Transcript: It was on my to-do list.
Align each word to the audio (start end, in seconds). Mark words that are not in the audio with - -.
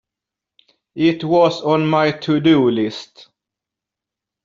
It 0.95 1.23
was 1.23 1.61
on 1.61 1.85
my 1.85 2.09
to-do 2.11 2.71
list. 2.71 3.27